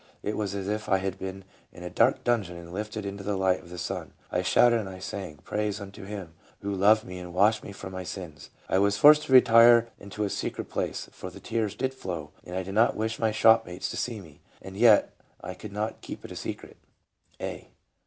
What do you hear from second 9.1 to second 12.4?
to retire into a secret place, for the tears did flow,